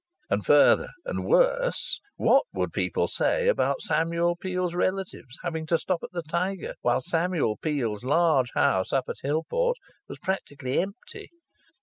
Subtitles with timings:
[0.31, 5.99] And further and worse; what would people say about Samuel Peel's relatives having to stop
[6.01, 9.75] at the Tiger, while Samuel Peel's large house up at Hillport
[10.07, 11.29] was practically empty?